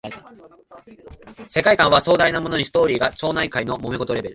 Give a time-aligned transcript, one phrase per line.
[1.47, 4.29] 世界観は壮大なのにストーリーが町内会のもめ事レベル